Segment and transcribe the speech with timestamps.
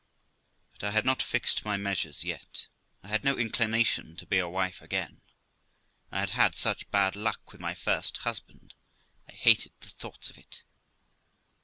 [0.73, 2.65] But I had not fixed my measures yet.
[3.03, 5.21] I had no inclination to be a wife again.
[6.11, 8.73] I had had such bad luck with my first husband,
[9.29, 10.63] I hated the thoughts of it.